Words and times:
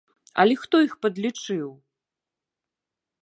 Але 0.43 0.55
хто 0.61 0.75
іх 0.85 0.95
падлічыў? 1.05 1.67